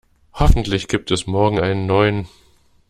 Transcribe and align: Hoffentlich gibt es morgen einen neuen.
Hoffentlich 0.33 0.87
gibt 0.87 1.11
es 1.11 1.27
morgen 1.27 1.59
einen 1.59 1.85
neuen. 1.85 2.27